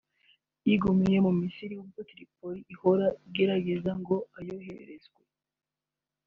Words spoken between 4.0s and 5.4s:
ngo ayohererezwe